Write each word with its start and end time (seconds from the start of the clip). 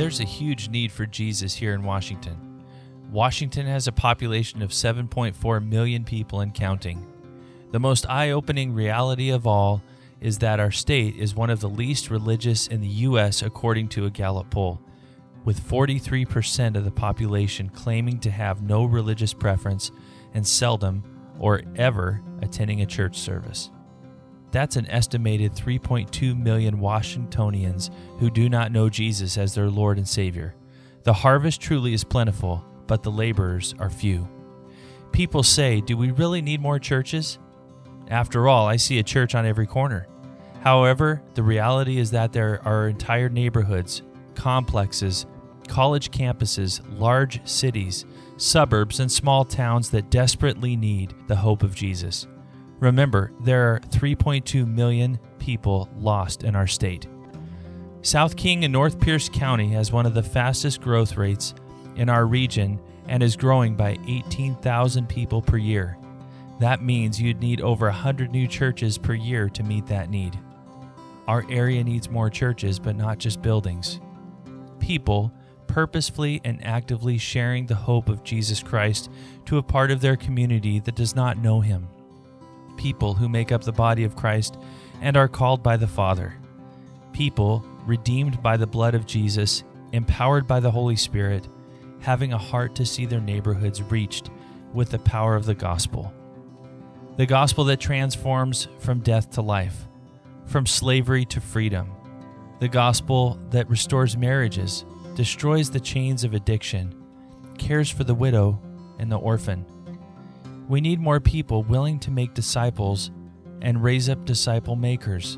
There's 0.00 0.18
a 0.18 0.24
huge 0.24 0.70
need 0.70 0.92
for 0.92 1.04
Jesus 1.04 1.54
here 1.54 1.74
in 1.74 1.82
Washington. 1.82 2.64
Washington 3.10 3.66
has 3.66 3.86
a 3.86 3.92
population 3.92 4.62
of 4.62 4.70
7.4 4.70 5.68
million 5.68 6.04
people 6.04 6.40
and 6.40 6.54
counting. 6.54 7.06
The 7.70 7.80
most 7.80 8.08
eye 8.08 8.30
opening 8.30 8.72
reality 8.72 9.28
of 9.28 9.46
all 9.46 9.82
is 10.18 10.38
that 10.38 10.58
our 10.58 10.70
state 10.70 11.16
is 11.16 11.34
one 11.34 11.50
of 11.50 11.60
the 11.60 11.68
least 11.68 12.08
religious 12.08 12.66
in 12.66 12.80
the 12.80 12.88
U.S., 12.88 13.42
according 13.42 13.88
to 13.88 14.06
a 14.06 14.10
Gallup 14.10 14.48
poll, 14.48 14.80
with 15.44 15.60
43% 15.60 16.76
of 16.78 16.86
the 16.86 16.90
population 16.90 17.68
claiming 17.68 18.20
to 18.20 18.30
have 18.30 18.62
no 18.62 18.86
religious 18.86 19.34
preference 19.34 19.90
and 20.32 20.46
seldom 20.46 21.04
or 21.38 21.60
ever 21.76 22.22
attending 22.40 22.80
a 22.80 22.86
church 22.86 23.18
service. 23.18 23.70
That's 24.52 24.76
an 24.76 24.90
estimated 24.90 25.52
3.2 25.52 26.40
million 26.40 26.80
Washingtonians 26.80 27.90
who 28.18 28.30
do 28.30 28.48
not 28.48 28.72
know 28.72 28.88
Jesus 28.88 29.38
as 29.38 29.54
their 29.54 29.70
Lord 29.70 29.96
and 29.96 30.08
Savior. 30.08 30.54
The 31.04 31.12
harvest 31.12 31.60
truly 31.60 31.94
is 31.94 32.04
plentiful, 32.04 32.64
but 32.86 33.02
the 33.02 33.10
laborers 33.10 33.74
are 33.78 33.90
few. 33.90 34.28
People 35.12 35.42
say, 35.42 35.80
Do 35.80 35.96
we 35.96 36.10
really 36.10 36.42
need 36.42 36.60
more 36.60 36.78
churches? 36.78 37.38
After 38.08 38.48
all, 38.48 38.66
I 38.66 38.76
see 38.76 38.98
a 38.98 39.04
church 39.04 39.34
on 39.34 39.46
every 39.46 39.66
corner. 39.66 40.08
However, 40.62 41.22
the 41.34 41.42
reality 41.42 41.98
is 41.98 42.10
that 42.10 42.32
there 42.32 42.60
are 42.66 42.88
entire 42.88 43.28
neighborhoods, 43.28 44.02
complexes, 44.34 45.26
college 45.68 46.10
campuses, 46.10 46.80
large 46.98 47.46
cities, 47.48 48.04
suburbs, 48.36 49.00
and 49.00 49.10
small 49.10 49.44
towns 49.44 49.90
that 49.90 50.10
desperately 50.10 50.76
need 50.76 51.14
the 51.28 51.36
hope 51.36 51.62
of 51.62 51.74
Jesus. 51.74 52.26
Remember, 52.80 53.30
there 53.40 53.74
are 53.74 53.80
3.2 53.80 54.66
million 54.66 55.18
people 55.38 55.88
lost 55.98 56.44
in 56.44 56.56
our 56.56 56.66
state. 56.66 57.06
South 58.00 58.36
King 58.36 58.64
and 58.64 58.72
North 58.72 58.98
Pierce 58.98 59.28
County 59.28 59.68
has 59.68 59.92
one 59.92 60.06
of 60.06 60.14
the 60.14 60.22
fastest 60.22 60.80
growth 60.80 61.18
rates 61.18 61.54
in 61.96 62.08
our 62.08 62.24
region 62.24 62.80
and 63.06 63.22
is 63.22 63.36
growing 63.36 63.76
by 63.76 63.98
18,000 64.08 65.06
people 65.08 65.42
per 65.42 65.58
year. 65.58 65.98
That 66.58 66.82
means 66.82 67.20
you'd 67.20 67.40
need 67.40 67.60
over 67.60 67.86
100 67.86 68.30
new 68.30 68.46
churches 68.46 68.96
per 68.96 69.12
year 69.12 69.50
to 69.50 69.62
meet 69.62 69.86
that 69.86 70.08
need. 70.08 70.38
Our 71.28 71.44
area 71.50 71.84
needs 71.84 72.08
more 72.08 72.30
churches, 72.30 72.78
but 72.78 72.96
not 72.96 73.18
just 73.18 73.42
buildings. 73.42 74.00
People 74.78 75.32
purposefully 75.66 76.40
and 76.44 76.64
actively 76.64 77.18
sharing 77.18 77.66
the 77.66 77.74
hope 77.74 78.08
of 78.08 78.24
Jesus 78.24 78.62
Christ 78.62 79.10
to 79.44 79.58
a 79.58 79.62
part 79.62 79.90
of 79.90 80.00
their 80.00 80.16
community 80.16 80.80
that 80.80 80.96
does 80.96 81.14
not 81.14 81.38
know 81.38 81.60
Him 81.60 81.86
people 82.80 83.12
who 83.12 83.28
make 83.28 83.52
up 83.52 83.62
the 83.62 83.70
body 83.70 84.04
of 84.04 84.16
Christ 84.16 84.56
and 85.02 85.14
are 85.14 85.28
called 85.28 85.62
by 85.62 85.76
the 85.76 85.86
Father. 85.86 86.34
People 87.12 87.62
redeemed 87.84 88.42
by 88.42 88.56
the 88.56 88.66
blood 88.66 88.94
of 88.94 89.04
Jesus, 89.04 89.64
empowered 89.92 90.46
by 90.46 90.60
the 90.60 90.70
Holy 90.70 90.96
Spirit, 90.96 91.46
having 92.00 92.32
a 92.32 92.38
heart 92.38 92.74
to 92.76 92.86
see 92.86 93.04
their 93.04 93.20
neighborhoods 93.20 93.82
reached 93.82 94.30
with 94.72 94.90
the 94.90 94.98
power 94.98 95.36
of 95.36 95.44
the 95.44 95.54
gospel. 95.54 96.10
The 97.18 97.26
gospel 97.26 97.64
that 97.64 97.80
transforms 97.80 98.66
from 98.78 99.00
death 99.00 99.30
to 99.32 99.42
life, 99.42 99.86
from 100.46 100.64
slavery 100.64 101.26
to 101.26 101.40
freedom. 101.40 101.92
The 102.60 102.68
gospel 102.68 103.38
that 103.50 103.68
restores 103.68 104.16
marriages, 104.16 104.86
destroys 105.16 105.70
the 105.70 105.80
chains 105.80 106.24
of 106.24 106.32
addiction, 106.32 106.94
cares 107.58 107.90
for 107.90 108.04
the 108.04 108.14
widow 108.14 108.58
and 108.98 109.12
the 109.12 109.18
orphan 109.18 109.66
we 110.70 110.80
need 110.80 111.00
more 111.00 111.18
people 111.18 111.64
willing 111.64 111.98
to 111.98 112.12
make 112.12 112.32
disciples 112.32 113.10
and 113.60 113.82
raise 113.82 114.08
up 114.08 114.24
disciple 114.24 114.76
makers. 114.76 115.36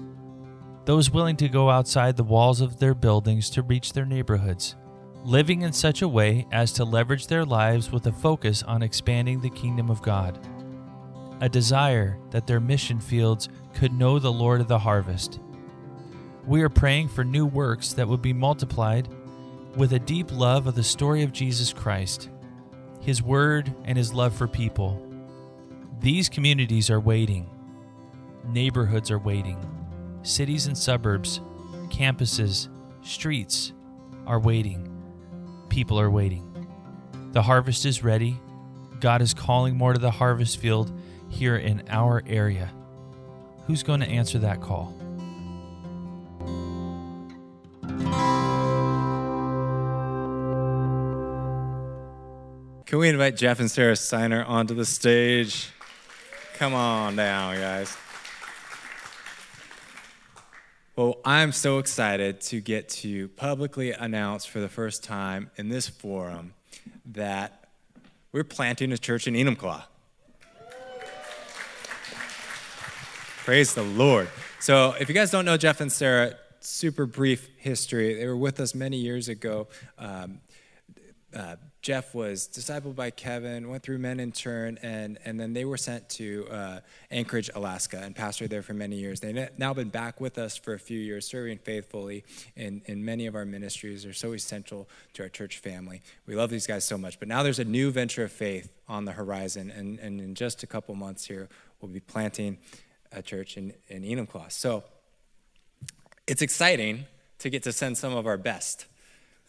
Those 0.85 1.11
willing 1.11 1.37
to 1.37 1.49
go 1.49 1.71
outside 1.71 2.19
the 2.19 2.23
walls 2.23 2.61
of 2.61 2.79
their 2.79 2.93
buildings 2.93 3.49
to 3.51 3.63
reach 3.63 3.95
their 3.95 4.05
neighborhoods, 4.05 4.77
living 5.25 5.63
in 5.63 5.73
such 5.73 6.03
a 6.03 6.09
way 6.09 6.47
as 6.53 6.71
to 6.75 6.85
leverage 6.85 7.29
their 7.29 7.47
lives 7.47 7.91
with 7.91 8.07
a 8.09 8.13
focus 8.13 8.63
on 8.63 8.83
expanding 8.83 9.41
the 9.41 9.49
kingdom 9.49 9.89
of 9.89 10.03
God. 10.03 10.39
A 11.41 11.49
desire 11.49 12.19
that 12.31 12.47
their 12.47 12.61
mission 12.61 13.01
fields 13.01 13.49
could 13.73 13.95
know 13.95 14.19
the 14.19 14.31
Lord 14.31 14.61
of 14.61 14.69
the 14.69 14.81
harvest. 14.81 15.41
We 16.47 16.61
are 16.61 16.69
praying 16.69 17.09
for 17.09 17.25
new 17.25 17.47
works 17.47 17.95
that 17.95 18.07
would 18.07 18.21
be 18.21 18.35
multiplied 18.35 19.09
with 19.77 19.95
a 19.95 19.99
deep 19.99 20.31
love 20.31 20.67
of 20.67 20.75
the 20.75 20.83
story 20.83 21.23
of 21.23 21.33
Jesus 21.33 21.73
Christ, 21.73 22.29
His 23.01 23.23
Word, 23.23 23.75
and 23.87 23.97
His 23.97 24.13
love 24.13 24.35
for 24.37 24.47
people. 24.47 25.09
These 26.03 26.29
communities 26.29 26.91
are 26.91 26.99
waiting. 26.99 27.49
Neighborhoods 28.45 29.09
are 29.13 29.21
waiting. 29.21 29.57
Cities 30.23 30.67
and 30.67 30.77
suburbs, 30.77 31.41
campuses, 31.91 32.67
streets 33.03 33.73
are 34.27 34.41
waiting. 34.41 34.91
People 35.69 36.01
are 36.01 36.11
waiting. 36.11 36.67
The 37.31 37.43
harvest 37.43 37.87
is 37.87 38.03
ready. 38.03 38.41
God 38.99 39.23
is 39.23 39.33
calling 39.33 39.77
more 39.77 39.93
to 39.93 40.01
the 40.01 40.11
harvest 40.11 40.59
field 40.59 40.91
here 41.29 41.55
in 41.57 41.85
our 41.89 42.25
area. 42.27 42.73
Who's 43.69 43.85
going 43.85 44.01
to 44.01 44.09
answer 44.09 44.41
that 44.41 44.61
call? 44.61 44.93
Can 52.87 52.99
we 52.99 53.09
invite 53.09 53.37
Jeff 53.37 53.61
and 53.61 53.71
Sarah 53.71 53.95
Steiner 53.95 54.43
onto 54.43 54.75
the 54.75 54.85
stage? 54.85 55.69
Come 56.63 56.75
on 56.75 57.17
down, 57.17 57.57
guys. 57.57 57.97
Well, 60.95 61.19
I'm 61.25 61.51
so 61.51 61.79
excited 61.79 62.41
to 62.43 62.61
get 62.61 62.89
to 62.91 63.27
publicly 63.31 63.91
announce 63.91 64.45
for 64.47 64.61
the 64.61 64.69
first 64.69 65.03
time 65.03 65.51
in 65.57 65.71
this 65.71 65.89
forum 65.89 66.55
that 67.05 67.65
we're 68.31 68.45
planting 68.45 68.93
a 68.93 68.97
church 68.97 69.27
in 69.27 69.35
Enumclaw. 69.35 69.83
Praise 73.39 73.75
the 73.75 73.83
Lord. 73.83 74.29
So, 74.61 74.95
if 75.01 75.09
you 75.09 75.17
guys 75.17 75.33
don't 75.33 75.45
know 75.45 75.57
Jeff 75.57 75.81
and 75.81 75.91
Sarah, 75.91 76.37
super 76.61 77.07
brief 77.07 77.49
history. 77.57 78.15
They 78.15 78.27
were 78.29 78.37
with 78.37 78.61
us 78.61 78.73
many 78.73 78.99
years 78.99 79.29
ago. 79.29 79.67
Um, 79.99 80.39
uh, 81.35 81.57
Jeff 81.83 82.15
was 82.15 82.47
discipled 82.47 82.95
by 82.95 83.11
Kevin, 83.11 83.69
went 83.69 83.83
through 83.83 83.99
Men 83.99 84.21
in 84.21 84.31
Turn, 84.31 84.79
and, 84.83 85.19
and 85.25 85.39
then 85.39 85.53
they 85.53 85.65
were 85.65 85.77
sent 85.77 86.09
to 86.11 86.47
uh, 86.49 86.81
Anchorage, 87.11 87.51
Alaska, 87.57 88.01
and 88.01 88.15
pastored 88.15 88.51
there 88.51 88.63
for 88.63 88.73
many 88.73 88.95
years. 88.95 89.19
They've 89.19 89.49
now 89.59 89.75
been 89.75 89.89
back 89.89 90.21
with 90.21 90.39
us 90.39 90.57
for 90.57 90.75
a 90.75 90.79
few 90.79 90.99
years, 91.01 91.27
serving 91.27 91.59
faithfully 91.59 92.25
in, 92.55 92.83
in 92.87 93.05
many 93.05 93.27
of 93.27 93.35
our 93.35 93.45
ministries. 93.45 94.05
They're 94.05 94.13
so 94.13 94.33
essential 94.33 94.89
to 95.15 95.25
our 95.25 95.29
church 95.29 95.59
family. 95.59 96.03
We 96.25 96.37
love 96.37 96.51
these 96.51 96.69
guys 96.69 96.85
so 96.85 96.97
much. 96.97 97.19
But 97.19 97.27
now 97.27 97.43
there's 97.43 97.59
a 97.59 97.65
new 97.65 97.91
venture 97.91 98.23
of 98.23 98.31
faith 98.31 98.73
on 98.87 99.05
the 99.05 99.13
horizon, 99.13 99.73
and, 99.73 99.99
and 99.99 100.21
in 100.21 100.37
just 100.37 100.63
a 100.63 100.69
couple 100.69 100.95
months 100.95 101.25
here, 101.25 101.49
we'll 101.81 101.91
be 101.91 101.99
planting 101.99 102.59
a 103.11 103.23
church 103.23 103.57
in, 103.57 103.75
in 103.89 104.03
Enumclaw. 104.03 104.53
So 104.53 104.85
it's 106.29 106.43
exciting 106.43 107.07
to 107.41 107.51
get 107.51 107.65
to 107.65 107.73
send 107.73 107.99
some 107.99 108.15
of 108.15 108.25
our 108.29 108.39
best 108.39 108.87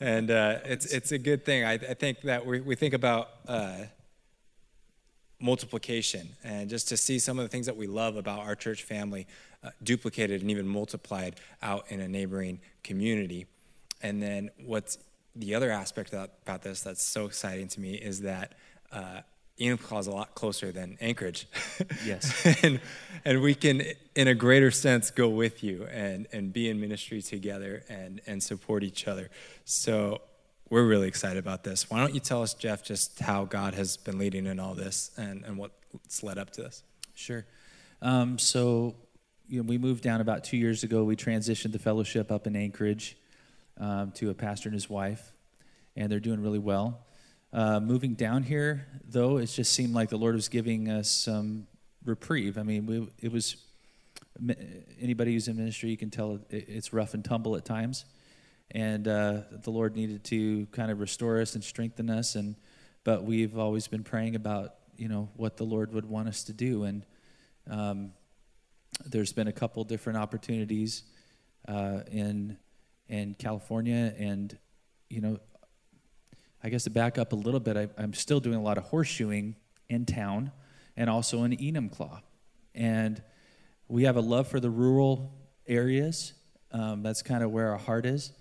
and 0.03 0.31
uh, 0.31 0.59
it's 0.65 0.85
it's 0.87 1.13
a 1.13 1.17
good 1.17 1.45
thing. 1.45 1.63
I, 1.63 1.73
I 1.73 1.93
think 1.93 2.21
that 2.21 2.45
we, 2.45 2.59
we 2.59 2.75
think 2.75 2.93
about 2.93 3.29
uh, 3.47 3.85
multiplication 5.39 6.27
and 6.43 6.69
just 6.69 6.89
to 6.89 6.97
see 6.97 7.19
some 7.19 7.39
of 7.39 7.45
the 7.45 7.49
things 7.49 7.65
that 7.67 7.77
we 7.77 7.87
love 7.87 8.17
about 8.17 8.39
our 8.39 8.55
church 8.55 8.83
family 8.83 9.25
uh, 9.63 9.69
duplicated 9.81 10.41
and 10.41 10.51
even 10.51 10.67
multiplied 10.67 11.39
out 11.61 11.85
in 11.87 12.01
a 12.01 12.07
neighboring 12.07 12.59
community. 12.83 13.45
And 14.01 14.21
then 14.21 14.51
what's 14.65 14.97
the 15.37 15.55
other 15.55 15.71
aspect 15.71 16.09
about 16.09 16.61
this 16.63 16.81
that's 16.81 17.01
so 17.01 17.25
exciting 17.25 17.69
to 17.69 17.79
me 17.79 17.93
is 17.93 18.21
that 18.21 18.55
uh, 18.91 19.21
Enumclaw 19.59 19.99
is 19.99 20.07
a 20.07 20.11
lot 20.11 20.33
closer 20.35 20.71
than 20.71 20.97
Anchorage. 20.99 21.47
Yes. 22.05 22.45
and, 22.63 22.79
and 23.23 23.41
we 23.41 23.53
can, 23.53 23.83
in 24.15 24.27
a 24.27 24.33
greater 24.33 24.71
sense, 24.71 25.11
go 25.11 25.29
with 25.29 25.63
you 25.63 25.85
and, 25.91 26.27
and 26.31 26.51
be 26.51 26.69
in 26.69 26.79
ministry 26.79 27.21
together 27.21 27.83
and, 27.87 28.19
and 28.25 28.41
support 28.41 28.83
each 28.83 29.07
other. 29.07 29.29
So 29.65 30.21
we're 30.69 30.85
really 30.85 31.07
excited 31.07 31.37
about 31.37 31.63
this. 31.63 31.89
Why 31.89 31.99
don't 31.99 32.13
you 32.13 32.19
tell 32.19 32.41
us, 32.41 32.55
Jeff, 32.55 32.83
just 32.83 33.19
how 33.19 33.45
God 33.45 33.75
has 33.75 33.95
been 33.95 34.17
leading 34.17 34.47
in 34.47 34.59
all 34.59 34.73
this 34.73 35.11
and, 35.17 35.45
and 35.45 35.57
what's 35.57 36.23
led 36.23 36.37
up 36.39 36.49
to 36.51 36.63
this? 36.63 36.83
Sure. 37.13 37.45
Um, 38.01 38.39
so 38.39 38.95
you 39.47 39.61
know, 39.61 39.67
we 39.67 39.77
moved 39.77 40.03
down 40.03 40.19
about 40.19 40.43
two 40.43 40.57
years 40.57 40.83
ago. 40.83 41.03
We 41.03 41.15
transitioned 41.15 41.73
the 41.73 41.79
fellowship 41.79 42.31
up 42.31 42.47
in 42.47 42.55
Anchorage 42.55 43.17
um, 43.77 44.11
to 44.13 44.29
a 44.29 44.33
pastor 44.33 44.69
and 44.69 44.73
his 44.73 44.89
wife, 44.89 45.31
and 45.95 46.11
they're 46.11 46.19
doing 46.19 46.41
really 46.41 46.59
well. 46.59 47.05
Uh, 47.53 47.79
moving 47.79 48.15
down 48.15 48.41
here, 48.41 48.87
though, 49.07 49.37
it 49.37 49.45
just 49.45 49.73
seemed 49.73 49.93
like 49.93 50.09
the 50.09 50.17
Lord 50.17 50.33
was 50.33 50.49
giving 50.49 50.89
us 50.89 51.07
some 51.07 51.67
reprieve. 52.03 52.57
I 52.57 52.63
mean, 52.63 52.87
we, 52.87 53.07
it 53.21 53.31
was 53.31 53.57
anybody 54.99 55.33
who's 55.33 55.47
in 55.47 55.57
ministry, 55.57 55.91
you 55.91 55.97
can 55.97 56.09
tell 56.09 56.39
it, 56.49 56.65
it's 56.67 56.91
rough 56.93 57.13
and 57.13 57.23
tumble 57.23 57.55
at 57.55 57.63
times, 57.63 58.05
and 58.71 59.07
uh, 59.07 59.41
the 59.51 59.69
Lord 59.69 59.95
needed 59.95 60.23
to 60.25 60.65
kind 60.71 60.89
of 60.89 60.99
restore 60.99 61.39
us 61.39 61.53
and 61.53 61.63
strengthen 61.63 62.09
us. 62.09 62.33
And 62.33 62.55
but 63.03 63.23
we've 63.23 63.55
always 63.55 63.87
been 63.87 64.03
praying 64.03 64.35
about 64.35 64.73
you 64.97 65.07
know 65.07 65.29
what 65.35 65.57
the 65.57 65.63
Lord 65.63 65.93
would 65.93 66.05
want 66.05 66.27
us 66.27 66.43
to 66.45 66.53
do, 66.53 66.85
and 66.85 67.05
um, 67.69 68.13
there's 69.05 69.31
been 69.31 69.47
a 69.47 69.53
couple 69.53 69.83
different 69.83 70.17
opportunities 70.17 71.03
uh, 71.67 71.99
in 72.11 72.57
in 73.09 73.35
California 73.35 74.11
and 74.17 74.57
you 75.13 75.21
know, 75.21 75.37
I 76.63 76.69
guess 76.69 76.85
to 76.85 76.89
back 76.89 77.17
up 77.17 77.33
a 77.33 77.35
little 77.35 77.59
bit, 77.59 77.75
I, 77.75 77.89
I'm 77.97 78.13
still 78.13 78.39
doing 78.39 78.55
a 78.55 78.61
lot 78.61 78.77
of 78.77 78.89
horseshoeing 78.89 79.55
in 79.89 80.05
town 80.05 80.51
and 80.95 81.09
also 81.09 81.43
in 81.43 81.51
Enumclaw. 81.51 82.21
And 82.73 83.21
we 83.89 84.03
have 84.03 84.15
a 84.15 84.21
love 84.21 84.47
for 84.47 84.61
the 84.61 84.69
rural 84.69 85.33
areas. 85.67 86.33
Um, 86.71 87.03
that's 87.03 87.21
kind 87.21 87.43
of 87.43 87.51
where 87.51 87.71
our 87.71 87.77
heart 87.77 88.05
is. 88.05 88.31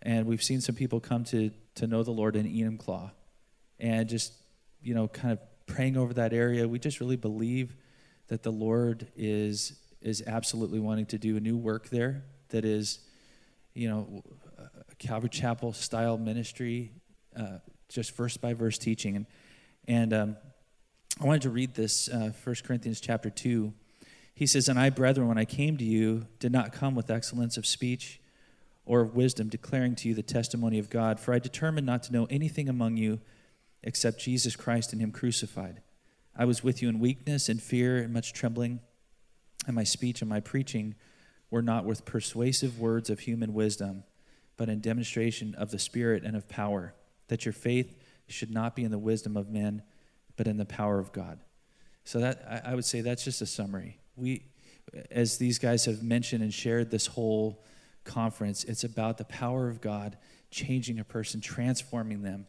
And 0.00 0.26
we've 0.26 0.42
seen 0.42 0.60
some 0.62 0.74
people 0.74 0.98
come 0.98 1.24
to, 1.24 1.50
to 1.74 1.86
know 1.86 2.02
the 2.02 2.10
Lord 2.10 2.36
in 2.36 2.46
Enumclaw. 2.46 3.10
And 3.78 4.08
just, 4.08 4.32
you 4.80 4.94
know, 4.94 5.06
kind 5.06 5.32
of 5.32 5.38
praying 5.66 5.96
over 5.96 6.14
that 6.14 6.32
area, 6.32 6.66
we 6.66 6.78
just 6.78 7.00
really 7.00 7.16
believe 7.16 7.76
that 8.28 8.42
the 8.42 8.50
Lord 8.52 9.08
is, 9.14 9.78
is 10.00 10.22
absolutely 10.26 10.80
wanting 10.80 11.06
to 11.06 11.18
do 11.18 11.36
a 11.36 11.40
new 11.40 11.56
work 11.56 11.90
there 11.90 12.24
that 12.48 12.64
is, 12.64 13.00
you 13.74 13.88
know, 13.88 14.22
Calvary 14.98 15.28
Chapel 15.28 15.72
style 15.72 16.18
ministry, 16.18 16.92
uh, 17.38 17.58
just 17.88 18.14
verse 18.16 18.36
by 18.36 18.54
verse 18.54 18.78
teaching. 18.78 19.16
And, 19.16 19.26
and 19.86 20.12
um, 20.12 20.36
I 21.20 21.24
wanted 21.24 21.42
to 21.42 21.50
read 21.50 21.74
this, 21.74 22.08
uh, 22.08 22.32
1 22.44 22.56
Corinthians 22.64 23.00
chapter 23.00 23.30
2. 23.30 23.72
He 24.34 24.46
says, 24.46 24.68
And 24.68 24.78
I, 24.78 24.90
brethren, 24.90 25.28
when 25.28 25.38
I 25.38 25.44
came 25.44 25.76
to 25.78 25.84
you, 25.84 26.26
did 26.38 26.52
not 26.52 26.72
come 26.72 26.94
with 26.94 27.10
excellence 27.10 27.56
of 27.56 27.66
speech 27.66 28.20
or 28.84 29.00
of 29.00 29.14
wisdom, 29.14 29.48
declaring 29.48 29.94
to 29.96 30.08
you 30.08 30.14
the 30.14 30.22
testimony 30.22 30.78
of 30.78 30.90
God. 30.90 31.20
For 31.20 31.34
I 31.34 31.38
determined 31.38 31.86
not 31.86 32.02
to 32.04 32.12
know 32.12 32.26
anything 32.30 32.68
among 32.68 32.96
you 32.96 33.20
except 33.82 34.20
Jesus 34.20 34.56
Christ 34.56 34.92
and 34.92 35.02
Him 35.02 35.12
crucified. 35.12 35.82
I 36.36 36.44
was 36.44 36.62
with 36.62 36.82
you 36.82 36.88
in 36.88 37.00
weakness 37.00 37.48
and 37.48 37.60
fear 37.60 37.98
and 37.98 38.12
much 38.12 38.32
trembling, 38.32 38.80
and 39.66 39.74
my 39.74 39.84
speech 39.84 40.20
and 40.22 40.28
my 40.28 40.40
preaching 40.40 40.94
were 41.50 41.62
not 41.62 41.84
with 41.84 42.04
persuasive 42.04 42.78
words 42.78 43.10
of 43.10 43.20
human 43.20 43.54
wisdom, 43.54 44.04
but 44.56 44.68
in 44.68 44.80
demonstration 44.80 45.54
of 45.56 45.70
the 45.70 45.78
Spirit 45.78 46.22
and 46.24 46.36
of 46.36 46.48
power, 46.48 46.94
that 47.28 47.44
your 47.44 47.52
faith 47.52 47.96
should 48.26 48.50
not 48.50 48.76
be 48.76 48.84
in 48.84 48.90
the 48.90 48.98
wisdom 48.98 49.36
of 49.36 49.48
men, 49.48 49.82
but 50.36 50.46
in 50.46 50.56
the 50.56 50.64
power 50.64 50.98
of 50.98 51.12
God. 51.12 51.38
So 52.04 52.20
that 52.20 52.62
I 52.64 52.74
would 52.74 52.84
say 52.84 53.00
that's 53.00 53.24
just 53.24 53.42
a 53.42 53.46
summary. 53.46 53.98
We, 54.16 54.44
as 55.10 55.38
these 55.38 55.58
guys 55.58 55.84
have 55.84 56.02
mentioned 56.02 56.42
and 56.42 56.52
shared 56.52 56.90
this 56.90 57.06
whole 57.06 57.64
conference, 58.04 58.64
it's 58.64 58.84
about 58.84 59.18
the 59.18 59.24
power 59.24 59.68
of 59.68 59.80
God 59.80 60.16
changing 60.50 60.98
a 60.98 61.04
person, 61.04 61.40
transforming 61.40 62.22
them. 62.22 62.46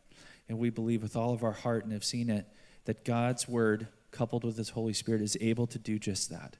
And 0.47 0.57
we 0.57 0.69
believe 0.69 1.03
with 1.03 1.15
all 1.15 1.33
of 1.33 1.43
our 1.43 1.51
heart 1.51 1.83
and 1.83 1.93
have 1.93 2.03
seen 2.03 2.29
it 2.29 2.47
that 2.85 3.03
God's 3.03 3.47
word, 3.47 3.87
coupled 4.11 4.43
with 4.43 4.57
His 4.57 4.69
Holy 4.69 4.93
Spirit, 4.93 5.21
is 5.21 5.37
able 5.41 5.67
to 5.67 5.77
do 5.77 5.99
just 5.99 6.29
that. 6.29 6.57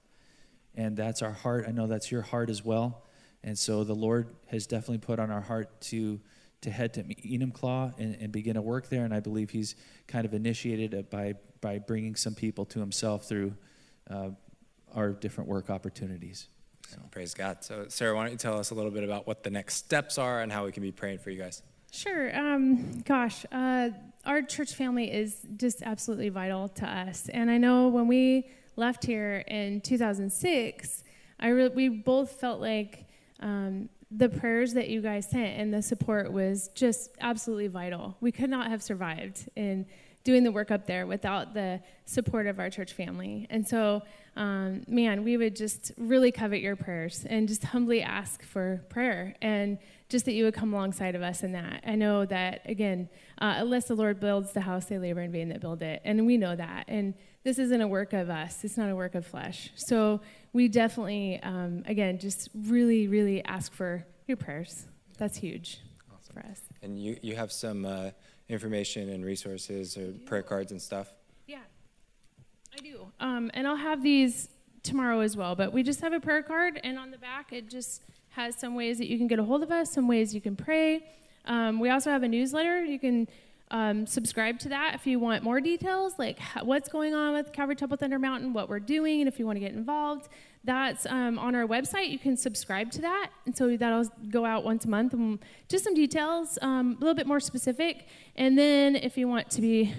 And 0.75 0.95
that's 0.95 1.21
our 1.21 1.31
heart. 1.31 1.65
I 1.67 1.71
know 1.71 1.87
that's 1.87 2.11
your 2.11 2.21
heart 2.21 2.49
as 2.49 2.63
well. 2.63 3.03
And 3.43 3.57
so 3.57 3.83
the 3.83 3.95
Lord 3.95 4.35
has 4.47 4.67
definitely 4.67 4.99
put 4.99 5.19
on 5.19 5.31
our 5.31 5.41
heart 5.41 5.81
to 5.81 6.19
to 6.61 6.71
head 6.71 6.93
to 6.95 7.03
Enumclaw 7.03 7.97
and, 7.97 8.17
and 8.19 8.31
begin 8.31 8.55
to 8.55 8.61
work 8.61 8.89
there. 8.89 9.05
And 9.05 9.13
I 9.13 9.19
believe 9.19 9.49
he's 9.49 9.75
kind 10.07 10.25
of 10.25 10.33
initiated 10.33 10.93
it 10.93 11.09
by 11.09 11.35
by 11.61 11.79
bringing 11.79 12.15
some 12.15 12.35
people 12.35 12.65
to 12.65 12.79
himself 12.79 13.27
through 13.27 13.53
uh, 14.09 14.29
our 14.95 15.11
different 15.11 15.49
work 15.49 15.69
opportunities. 15.69 16.47
So. 16.87 16.97
Praise 17.11 17.33
God. 17.33 17.63
So, 17.63 17.85
Sarah, 17.89 18.15
why 18.15 18.23
don't 18.23 18.31
you 18.31 18.37
tell 18.37 18.57
us 18.57 18.71
a 18.71 18.75
little 18.75 18.91
bit 18.91 19.03
about 19.03 19.27
what 19.27 19.43
the 19.43 19.49
next 19.49 19.75
steps 19.75 20.17
are 20.17 20.41
and 20.41 20.51
how 20.51 20.65
we 20.65 20.71
can 20.71 20.81
be 20.81 20.91
praying 20.91 21.19
for 21.19 21.29
you 21.29 21.37
guys? 21.37 21.61
Sure. 21.91 22.35
Um, 22.35 23.01
gosh, 23.01 23.45
uh, 23.51 23.89
our 24.25 24.41
church 24.41 24.73
family 24.73 25.11
is 25.11 25.37
just 25.57 25.81
absolutely 25.83 26.29
vital 26.29 26.67
to 26.69 26.87
us. 26.87 27.29
And 27.29 27.49
I 27.49 27.57
know 27.57 27.89
when 27.89 28.07
we 28.07 28.47
left 28.75 29.05
here 29.05 29.43
in 29.47 29.81
2006, 29.81 31.03
I 31.39 31.47
re- 31.49 31.67
we 31.69 31.89
both 31.89 32.31
felt 32.33 32.59
like 32.59 33.05
um, 33.39 33.89
the 34.11 34.29
prayers 34.29 34.73
that 34.73 34.89
you 34.89 35.01
guys 35.01 35.29
sent 35.29 35.59
and 35.59 35.73
the 35.73 35.81
support 35.81 36.31
was 36.31 36.69
just 36.69 37.11
absolutely 37.21 37.67
vital. 37.67 38.17
We 38.21 38.31
could 38.31 38.49
not 38.49 38.69
have 38.69 38.81
survived 38.81 39.49
in 39.55 39.85
doing 40.23 40.43
the 40.43 40.51
work 40.51 40.69
up 40.71 40.85
there 40.85 41.07
without 41.07 41.53
the 41.53 41.81
support 42.05 42.45
of 42.45 42.59
our 42.59 42.69
church 42.69 42.93
family. 42.93 43.47
And 43.49 43.67
so, 43.67 44.01
um, 44.35 44.83
man, 44.87 45.23
we 45.23 45.37
would 45.37 45.55
just 45.55 45.91
really 45.97 46.31
covet 46.31 46.61
your 46.61 46.75
prayers 46.75 47.25
and 47.29 47.47
just 47.47 47.63
humbly 47.63 48.01
ask 48.01 48.43
for 48.43 48.83
prayer 48.89 49.35
and 49.41 49.77
just 50.09 50.25
that 50.25 50.33
you 50.33 50.43
would 50.45 50.53
come 50.53 50.73
alongside 50.73 51.15
of 51.15 51.21
us 51.21 51.43
in 51.43 51.53
that. 51.53 51.83
I 51.85 51.95
know 51.95 52.25
that, 52.25 52.61
again, 52.65 53.09
uh, 53.39 53.55
unless 53.57 53.85
the 53.85 53.95
Lord 53.95 54.19
builds 54.19 54.51
the 54.53 54.61
house, 54.61 54.85
they 54.85 54.97
labor 54.97 55.21
in 55.21 55.31
vain 55.31 55.49
that 55.49 55.61
build 55.61 55.81
it. 55.81 56.01
And 56.03 56.25
we 56.25 56.37
know 56.37 56.55
that. 56.55 56.85
And 56.87 57.13
this 57.43 57.57
isn't 57.59 57.81
a 57.81 57.87
work 57.87 58.13
of 58.13 58.29
us, 58.29 58.63
it's 58.63 58.77
not 58.77 58.89
a 58.89 58.95
work 58.95 59.15
of 59.15 59.25
flesh. 59.25 59.71
So 59.75 60.21
we 60.51 60.67
definitely, 60.67 61.39
um, 61.41 61.83
again, 61.85 62.19
just 62.19 62.49
really, 62.53 63.07
really 63.07 63.43
ask 63.45 63.71
for 63.71 64.05
your 64.27 64.37
prayers. 64.37 64.87
That's 65.17 65.37
huge 65.37 65.79
awesome. 66.13 66.33
for 66.33 66.39
us. 66.47 66.61
And 66.81 66.99
you, 66.99 67.17
you 67.21 67.35
have 67.35 67.51
some 67.51 67.85
uh, 67.85 68.11
information 68.49 69.09
and 69.09 69.23
resources 69.23 69.95
or 69.97 70.11
prayer 70.25 70.43
cards 70.43 70.71
and 70.71 70.81
stuff? 70.81 71.13
Yeah, 71.47 71.59
I 72.77 72.81
do. 72.81 73.07
Um, 73.19 73.51
and 73.53 73.67
I'll 73.67 73.75
have 73.75 74.03
these 74.03 74.49
tomorrow 74.83 75.21
as 75.21 75.37
well. 75.37 75.55
But 75.55 75.71
we 75.71 75.83
just 75.83 76.01
have 76.01 76.13
a 76.13 76.19
prayer 76.19 76.43
card, 76.43 76.79
and 76.83 76.97
on 76.97 77.11
the 77.11 77.17
back, 77.17 77.53
it 77.53 77.69
just 77.69 78.03
has 78.29 78.55
some 78.55 78.75
ways 78.75 78.97
that 78.97 79.07
you 79.07 79.17
can 79.17 79.27
get 79.27 79.39
a 79.39 79.43
hold 79.43 79.63
of 79.63 79.71
us, 79.71 79.91
some 79.91 80.07
ways 80.07 80.33
you 80.33 80.41
can 80.41 80.55
pray. 80.55 81.05
Um, 81.45 81.79
we 81.79 81.89
also 81.89 82.11
have 82.11 82.23
a 82.23 82.27
newsletter. 82.27 82.83
You 82.83 82.99
can 82.99 83.27
um, 83.71 84.07
subscribe 84.07 84.59
to 84.59 84.69
that 84.69 84.95
if 84.95 85.05
you 85.05 85.19
want 85.19 85.43
more 85.43 85.61
details, 85.61 86.13
like 86.17 86.39
what's 86.63 86.89
going 86.89 87.13
on 87.13 87.33
with 87.33 87.51
Calvary 87.53 87.75
Temple 87.75 87.97
Thunder 87.97 88.19
Mountain, 88.19 88.53
what 88.53 88.69
we're 88.69 88.79
doing, 88.79 89.21
and 89.21 89.27
if 89.27 89.39
you 89.39 89.45
want 89.45 89.55
to 89.57 89.59
get 89.59 89.73
involved. 89.73 90.29
That's 90.63 91.05
um, 91.05 91.39
on 91.39 91.55
our 91.55 91.65
website. 91.65 92.09
You 92.09 92.19
can 92.19 92.35
subscribe 92.35 92.91
to 92.91 93.01
that, 93.01 93.29
and 93.45 93.55
so 93.55 93.77
that'll 93.77 94.09
go 94.29 94.45
out 94.45 94.65
once 94.65 94.85
a 94.85 94.89
month. 94.89 95.13
And 95.13 95.39
just 95.69 95.83
some 95.83 95.93
details, 95.93 96.59
um, 96.61 96.97
a 96.97 96.99
little 96.99 97.15
bit 97.15 97.27
more 97.27 97.39
specific. 97.39 98.07
And 98.35 98.57
then 98.57 98.95
if 98.95 99.17
you 99.17 99.27
want 99.27 99.49
to 99.51 99.61
be 99.61 99.93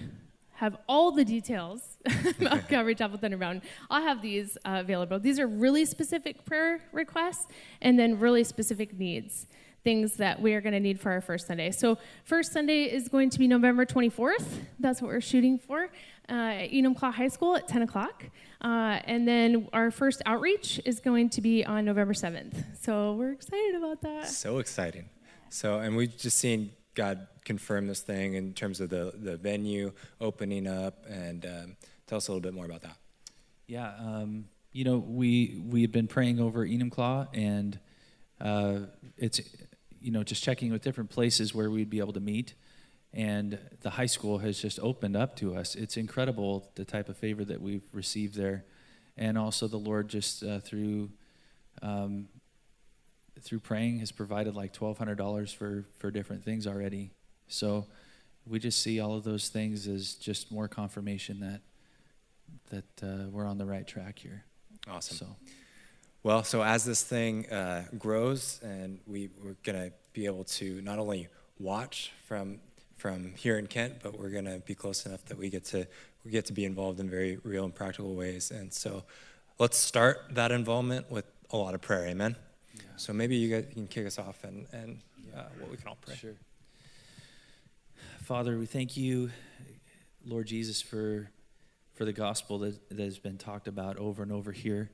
have 0.52 0.76
all 0.86 1.10
the 1.10 1.24
details 1.24 1.96
about 2.38 2.68
Calvary 2.68 2.94
Temple 2.94 3.18
Thunder 3.18 3.38
Mountain, 3.38 3.62
I'll 3.88 4.02
have 4.02 4.20
these 4.20 4.58
uh, 4.66 4.76
available. 4.80 5.18
These 5.18 5.40
are 5.40 5.46
really 5.46 5.86
specific 5.86 6.44
prayer 6.44 6.82
requests, 6.92 7.46
and 7.80 7.98
then 7.98 8.18
really 8.18 8.44
specific 8.44 8.98
needs 8.98 9.46
things 9.82 10.16
that 10.16 10.42
we 10.42 10.52
are 10.52 10.60
going 10.60 10.74
to 10.74 10.80
need 10.80 11.00
for 11.00 11.10
our 11.10 11.22
first 11.22 11.46
Sunday. 11.46 11.70
So, 11.70 11.96
first 12.24 12.52
Sunday 12.52 12.84
is 12.84 13.08
going 13.08 13.30
to 13.30 13.38
be 13.38 13.48
November 13.48 13.86
24th. 13.86 14.44
That's 14.78 15.00
what 15.00 15.08
we're 15.08 15.22
shooting 15.22 15.58
for 15.58 15.88
uh, 16.30 16.34
at 16.34 16.70
Enumclaw 16.70 17.12
High 17.12 17.28
School 17.28 17.56
at 17.56 17.68
10 17.68 17.82
o'clock. 17.82 18.24
Uh, 18.60 19.00
and 19.04 19.26
then 19.26 19.68
our 19.72 19.90
first 19.90 20.22
outreach 20.26 20.80
is 20.84 21.00
going 21.00 21.30
to 21.30 21.40
be 21.40 21.64
on 21.64 21.84
November 21.84 22.12
7th. 22.12 22.64
So, 22.80 23.14
we're 23.14 23.32
excited 23.32 23.74
about 23.74 24.02
that. 24.02 24.28
So 24.28 24.58
exciting. 24.58 25.08
So, 25.48 25.80
and 25.80 25.96
we've 25.96 26.16
just 26.16 26.38
seen 26.38 26.72
God 26.94 27.26
confirm 27.44 27.86
this 27.86 28.00
thing 28.00 28.34
in 28.34 28.52
terms 28.52 28.80
of 28.80 28.90
the, 28.90 29.12
the 29.16 29.36
venue 29.36 29.92
opening 30.20 30.66
up. 30.66 31.04
And 31.08 31.44
um, 31.44 31.76
tell 32.06 32.18
us 32.18 32.28
a 32.28 32.32
little 32.32 32.42
bit 32.42 32.54
more 32.54 32.66
about 32.66 32.82
that. 32.82 32.96
Yeah. 33.66 33.92
Um, 33.98 34.46
you 34.72 34.84
know, 34.84 34.98
we, 34.98 35.60
we've 35.66 35.90
been 35.90 36.06
praying 36.06 36.38
over 36.38 36.64
Enumclaw, 36.64 37.28
and 37.34 37.78
uh, 38.40 38.80
it's 39.16 39.40
you 40.00 40.10
know, 40.10 40.22
just 40.22 40.42
checking 40.42 40.72
with 40.72 40.82
different 40.82 41.10
places 41.10 41.54
where 41.54 41.70
we'd 41.70 41.90
be 41.90 41.98
able 41.98 42.12
to 42.14 42.20
meet. 42.20 42.54
And 43.12 43.58
the 43.80 43.90
high 43.90 44.06
school 44.06 44.38
has 44.38 44.60
just 44.60 44.78
opened 44.80 45.16
up 45.16 45.36
to 45.36 45.56
us. 45.56 45.74
It's 45.74 45.96
incredible 45.96 46.70
the 46.76 46.84
type 46.84 47.08
of 47.08 47.16
favor 47.16 47.44
that 47.44 47.60
we've 47.60 47.82
received 47.92 48.36
there. 48.36 48.64
And 49.16 49.36
also, 49.36 49.66
the 49.66 49.76
Lord 49.78 50.08
just 50.08 50.42
uh, 50.42 50.60
through 50.60 51.10
um, 51.82 52.28
through 53.40 53.60
praying 53.60 53.98
has 53.98 54.12
provided 54.12 54.54
like 54.54 54.72
twelve 54.72 54.98
hundred 54.98 55.18
dollars 55.18 55.52
for 55.52 55.84
for 55.98 56.10
different 56.10 56.44
things 56.44 56.66
already. 56.66 57.10
So 57.48 57.86
we 58.46 58.58
just 58.58 58.80
see 58.80 59.00
all 59.00 59.16
of 59.16 59.24
those 59.24 59.48
things 59.48 59.88
as 59.88 60.14
just 60.14 60.52
more 60.52 60.68
confirmation 60.68 61.40
that 61.40 61.60
that 62.70 63.02
uh, 63.06 63.28
we're 63.30 63.46
on 63.46 63.58
the 63.58 63.66
right 63.66 63.86
track 63.86 64.18
here. 64.20 64.44
Awesome. 64.88 65.16
So. 65.16 65.36
Well, 66.22 66.44
so 66.44 66.62
as 66.62 66.84
this 66.84 67.02
thing 67.02 67.50
uh, 67.50 67.86
grows, 67.98 68.60
and 68.62 69.00
we, 69.06 69.30
we're 69.42 69.56
going 69.62 69.88
to 69.88 69.92
be 70.12 70.26
able 70.26 70.44
to 70.44 70.82
not 70.82 70.98
only 70.98 71.28
watch 71.58 72.12
from 72.26 72.60
from 73.00 73.34
here 73.36 73.58
in 73.58 73.66
Kent, 73.66 73.94
but 74.02 74.18
we're 74.18 74.30
going 74.30 74.44
to 74.44 74.60
be 74.60 74.74
close 74.74 75.06
enough 75.06 75.24
that 75.26 75.38
we 75.38 75.50
get 75.50 75.64
to 75.66 75.86
we 76.24 76.30
get 76.30 76.44
to 76.46 76.52
be 76.52 76.64
involved 76.64 77.00
in 77.00 77.08
very 77.08 77.38
real 77.44 77.64
and 77.64 77.74
practical 77.74 78.14
ways. 78.14 78.50
And 78.50 78.72
so, 78.72 79.04
let's 79.58 79.78
start 79.78 80.18
that 80.32 80.52
involvement 80.52 81.10
with 81.10 81.24
a 81.50 81.56
lot 81.56 81.74
of 81.74 81.80
prayer. 81.80 82.06
Amen. 82.06 82.36
Yeah. 82.74 82.82
So 82.96 83.12
maybe 83.12 83.36
you 83.36 83.48
guys 83.48 83.72
can 83.72 83.86
kick 83.86 84.06
us 84.06 84.18
off 84.18 84.44
and 84.44 84.66
and 84.72 85.00
uh, 85.36 85.44
what 85.58 85.70
we 85.70 85.76
can 85.76 85.88
all 85.88 85.98
pray. 86.00 86.14
Sure. 86.14 86.34
Father, 88.20 88.58
we 88.58 88.66
thank 88.66 88.96
you, 88.96 89.30
Lord 90.24 90.46
Jesus, 90.46 90.82
for 90.82 91.30
for 91.94 92.04
the 92.04 92.12
gospel 92.12 92.58
that, 92.58 92.88
that 92.90 93.00
has 93.00 93.18
been 93.18 93.38
talked 93.38 93.66
about 93.66 93.96
over 93.96 94.22
and 94.22 94.32
over 94.32 94.52
here 94.52 94.90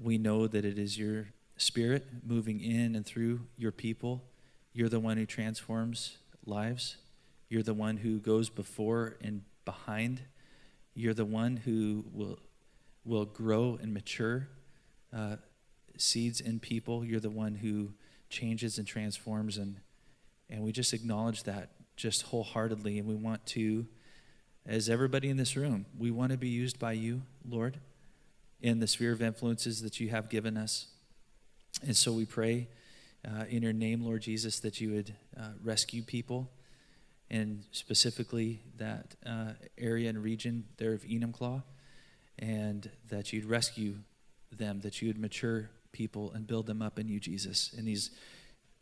we 0.00 0.16
know 0.16 0.46
that 0.46 0.64
it 0.64 0.78
is 0.78 0.98
your 0.98 1.28
spirit 1.56 2.06
moving 2.24 2.60
in 2.60 2.94
and 2.94 3.04
through 3.04 3.40
your 3.56 3.72
people. 3.72 4.22
You're 4.72 4.88
the 4.88 5.00
one 5.00 5.16
who 5.16 5.26
transforms 5.26 6.18
lives. 6.46 6.96
You're 7.48 7.62
the 7.62 7.74
one 7.74 7.96
who 7.96 8.18
goes 8.18 8.50
before 8.50 9.16
and 9.22 9.42
behind. 9.64 10.20
You're 10.94 11.14
the 11.14 11.24
one 11.24 11.56
who 11.56 12.04
will, 12.12 12.38
will 13.04 13.24
grow 13.24 13.78
and 13.80 13.94
mature 13.94 14.48
uh, 15.16 15.36
seeds 15.96 16.40
in 16.40 16.60
people. 16.60 17.04
You're 17.04 17.20
the 17.20 17.30
one 17.30 17.54
who 17.54 17.92
changes 18.28 18.78
and 18.78 18.86
transforms. 18.86 19.56
And, 19.56 19.76
And 20.50 20.62
we 20.62 20.72
just 20.72 20.92
acknowledge 20.92 21.44
that 21.44 21.70
just 21.96 22.22
wholeheartedly. 22.22 22.98
And 22.98 23.08
we 23.08 23.14
want 23.14 23.44
to, 23.46 23.86
as 24.66 24.88
everybody 24.88 25.28
in 25.28 25.36
this 25.36 25.56
room, 25.56 25.86
we 25.98 26.10
want 26.10 26.32
to 26.32 26.38
be 26.38 26.48
used 26.48 26.78
by 26.78 26.92
you, 26.92 27.22
Lord, 27.48 27.80
in 28.60 28.80
the 28.80 28.86
sphere 28.86 29.12
of 29.12 29.22
influences 29.22 29.82
that 29.82 30.00
you 30.00 30.08
have 30.10 30.28
given 30.28 30.56
us. 30.56 30.88
And 31.86 31.96
so 31.96 32.12
we 32.12 32.24
pray 32.24 32.68
uh, 33.26 33.44
in 33.48 33.62
your 33.62 33.72
name, 33.72 34.04
Lord 34.04 34.22
Jesus, 34.22 34.60
that 34.60 34.80
you 34.80 34.92
would 34.92 35.14
uh, 35.38 35.50
rescue 35.62 36.02
people, 36.02 36.50
and 37.30 37.64
specifically 37.72 38.60
that 38.76 39.14
uh, 39.26 39.52
area 39.76 40.08
and 40.08 40.22
region 40.22 40.64
there 40.78 40.92
of 40.92 41.02
Enumclaw, 41.02 41.62
and 42.38 42.90
that 43.08 43.32
you'd 43.32 43.44
rescue 43.44 43.96
them, 44.50 44.80
that 44.80 45.02
you 45.02 45.08
would 45.08 45.18
mature 45.18 45.70
people 45.92 46.32
and 46.32 46.46
build 46.46 46.66
them 46.66 46.80
up 46.80 46.98
in 46.98 47.08
you, 47.08 47.20
Jesus, 47.20 47.72
in 47.76 47.84
these 47.84 48.10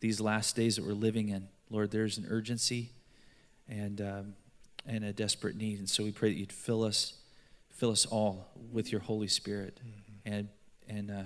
these 0.01 0.21
last 0.21 0.55
days 0.55 0.77
that 0.77 0.85
we're 0.85 0.93
living 0.93 1.31
in. 1.31 1.49
Lord, 1.71 1.91
there's 1.91 2.19
an 2.19 2.27
urgency 2.29 2.91
and 3.69 4.01
um, 4.01 4.35
and 4.87 5.05
a 5.05 5.13
desperate 5.13 5.57
need, 5.57 5.79
and 5.79 5.89
so 5.89 6.05
we 6.05 6.13
pray 6.13 6.29
that 6.29 6.39
you'd 6.39 6.53
fill 6.53 6.85
us, 6.85 7.15
fill 7.71 7.91
us 7.91 8.07
all 8.07 8.49
with 8.71 8.93
your 8.93 9.01
Holy 9.01 9.29
Spirit, 9.29 9.81
mm-hmm. 9.81 10.33
and 10.33 10.49
and 10.89 11.11
uh, 11.11 11.23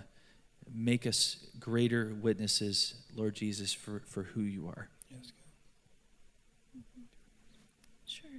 make 0.72 1.06
us 1.06 1.46
greater 1.58 2.14
witnesses, 2.20 2.94
Lord 3.14 3.34
Jesus, 3.34 3.72
for, 3.72 4.02
for 4.06 4.22
who 4.22 4.42
you 4.42 4.66
are. 4.68 4.88
Yes, 5.10 5.32
Sure. 8.10 8.30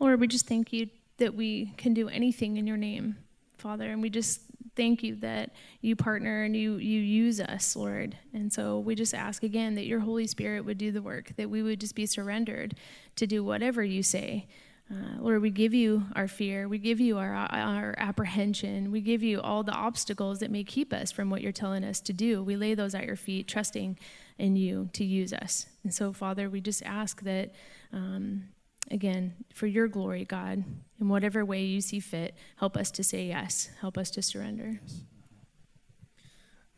Lord, 0.00 0.18
we 0.18 0.26
just 0.26 0.48
thank 0.48 0.72
you 0.72 0.88
that 1.18 1.34
we 1.34 1.72
can 1.76 1.94
do 1.94 2.08
anything 2.08 2.56
in 2.56 2.66
your 2.66 2.76
name, 2.76 3.16
Father, 3.56 3.88
and 3.88 4.02
we 4.02 4.10
just 4.10 4.40
thank 4.74 5.04
you 5.04 5.14
that 5.16 5.50
you 5.80 5.94
partner 5.94 6.42
and 6.42 6.56
you 6.56 6.76
you 6.76 7.00
use 7.00 7.40
us, 7.40 7.76
Lord. 7.76 8.16
And 8.34 8.52
so 8.52 8.80
we 8.80 8.96
just 8.96 9.14
ask 9.14 9.44
again 9.44 9.76
that 9.76 9.86
your 9.86 10.00
Holy 10.00 10.26
Spirit 10.26 10.64
would 10.64 10.76
do 10.76 10.90
the 10.90 11.02
work, 11.02 11.36
that 11.36 11.48
we 11.48 11.62
would 11.62 11.80
just 11.80 11.94
be 11.94 12.04
surrendered 12.04 12.74
to 13.14 13.28
do 13.28 13.44
whatever 13.44 13.84
you 13.84 14.02
say. 14.02 14.48
Uh, 14.90 15.20
Lord, 15.20 15.40
we 15.40 15.50
give 15.50 15.72
you 15.72 16.06
our 16.16 16.26
fear. 16.26 16.66
We 16.66 16.78
give 16.78 16.98
you 16.98 17.18
our, 17.18 17.32
our 17.32 17.94
apprehension. 17.96 18.90
We 18.90 19.00
give 19.00 19.22
you 19.22 19.40
all 19.40 19.62
the 19.62 19.70
obstacles 19.70 20.40
that 20.40 20.50
may 20.50 20.64
keep 20.64 20.92
us 20.92 21.12
from 21.12 21.30
what 21.30 21.42
you're 21.42 21.52
telling 21.52 21.84
us 21.84 22.00
to 22.00 22.12
do. 22.12 22.42
We 22.42 22.56
lay 22.56 22.74
those 22.74 22.92
at 22.96 23.04
your 23.04 23.14
feet, 23.14 23.46
trusting 23.46 23.96
in 24.38 24.56
you 24.56 24.90
to 24.94 25.04
use 25.04 25.32
us. 25.32 25.66
And 25.84 25.94
so, 25.94 26.12
Father, 26.12 26.50
we 26.50 26.60
just 26.60 26.82
ask 26.82 27.22
that, 27.22 27.52
um, 27.92 28.48
again, 28.90 29.34
for 29.52 29.66
your 29.66 29.88
glory, 29.88 30.24
God, 30.24 30.64
in 31.00 31.08
whatever 31.08 31.44
way 31.44 31.62
you 31.64 31.80
see 31.80 32.00
fit, 32.00 32.34
help 32.56 32.76
us 32.76 32.90
to 32.92 33.04
say 33.04 33.26
yes. 33.26 33.70
Help 33.80 33.98
us 33.98 34.10
to 34.12 34.22
surrender. 34.22 34.80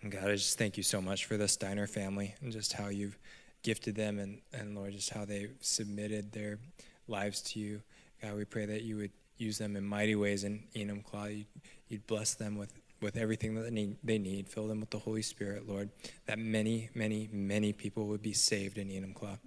God, 0.09 0.25
I 0.31 0.35
just 0.35 0.59
thank 0.59 0.77
you 0.77 0.83
so 0.83 1.01
much 1.01 1.27
for 1.27 1.37
the 1.37 1.47
Steiner 1.47 1.87
family 1.87 2.35
and 2.41 2.51
just 2.51 2.73
how 2.73 2.89
you've 2.89 3.19
gifted 3.63 3.95
them 3.95 4.19
and, 4.19 4.41
and 4.53 4.75
Lord, 4.75 4.93
just 4.93 5.11
how 5.11 5.25
they've 5.25 5.55
submitted 5.61 6.33
their 6.33 6.59
lives 7.07 7.41
to 7.43 7.61
you. 7.61 7.83
God, 8.21 8.37
we 8.37 8.45
pray 8.45 8.67
that 8.67 8.83
you 8.83 8.97
would 8.97 9.13
use 9.37 9.59
them 9.59 9.77
in 9.77 9.85
mighty 9.85 10.17
ways 10.17 10.43
in 10.45 10.65
Enumclaw. 10.75 11.37
You'd, 11.39 11.47
you'd 11.89 12.07
bless 12.07 12.35
them 12.35 12.57
with, 12.57 12.73
with 13.01 13.17
everything 13.17 13.55
that 13.55 13.63
they 13.63 13.71
need, 13.71 13.97
they 14.03 14.19
need. 14.19 14.49
Fill 14.49 14.67
them 14.67 14.81
with 14.81 14.91
the 14.91 14.99
Holy 14.99 15.23
Spirit, 15.23 15.69
Lord, 15.69 15.91
that 16.27 16.39
many, 16.39 16.91
many, 16.95 17.29
many 17.33 17.73
people 17.73 18.07
would 18.09 18.23
be 18.23 18.33
saved 18.33 18.79
in 18.79 18.89
Enumclaw. 18.89 19.39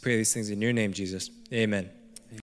Pray 0.00 0.16
these 0.16 0.32
things 0.32 0.50
in 0.50 0.60
your 0.60 0.72
name, 0.72 0.92
Jesus. 0.92 1.30
Amen. 1.52 1.90